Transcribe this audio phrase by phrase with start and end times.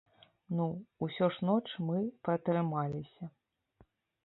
[0.59, 0.65] Ну,
[1.07, 1.99] усё ж ноч мы
[2.29, 3.31] пратрымаліся.